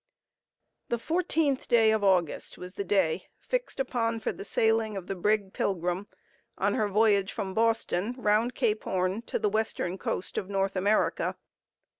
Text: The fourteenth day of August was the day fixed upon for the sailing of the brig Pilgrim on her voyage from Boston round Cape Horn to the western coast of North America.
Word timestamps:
The 0.89 0.97
fourteenth 0.97 1.67
day 1.67 1.91
of 1.91 2.03
August 2.03 2.57
was 2.57 2.73
the 2.73 2.83
day 2.83 3.27
fixed 3.39 3.79
upon 3.79 4.19
for 4.19 4.31
the 4.31 4.43
sailing 4.43 4.97
of 4.97 5.05
the 5.05 5.13
brig 5.13 5.53
Pilgrim 5.53 6.07
on 6.57 6.73
her 6.73 6.87
voyage 6.87 7.31
from 7.31 7.53
Boston 7.53 8.15
round 8.17 8.55
Cape 8.55 8.81
Horn 8.85 9.21
to 9.21 9.37
the 9.37 9.47
western 9.47 9.99
coast 9.99 10.39
of 10.39 10.49
North 10.49 10.75
America. 10.75 11.37